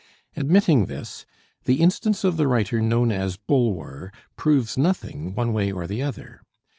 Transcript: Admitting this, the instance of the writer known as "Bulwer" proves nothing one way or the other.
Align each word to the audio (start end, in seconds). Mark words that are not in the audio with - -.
Admitting 0.35 0.87
this, 0.87 1.27
the 1.65 1.75
instance 1.75 2.23
of 2.23 2.35
the 2.35 2.47
writer 2.47 2.81
known 2.81 3.11
as 3.11 3.37
"Bulwer" 3.37 4.11
proves 4.35 4.75
nothing 4.75 5.35
one 5.35 5.53
way 5.53 5.71
or 5.71 5.85
the 5.85 6.01
other. 6.01 6.41